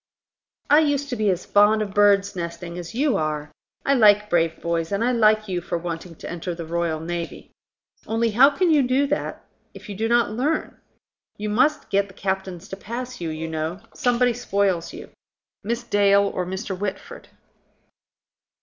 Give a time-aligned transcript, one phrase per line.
[0.67, 3.51] "I used to be as fond of birdsnesting as you are.
[3.85, 7.51] I like brave boys, and I like you for wanting to enter the Royal Navy.
[8.07, 8.83] Only, how can you
[9.75, 10.75] if you do not learn?
[11.37, 13.79] You must get the captains to pass you, you know.
[13.93, 15.11] Somebody spoils you:
[15.63, 16.75] Miss Dale or Mr.
[16.75, 17.29] Whitford."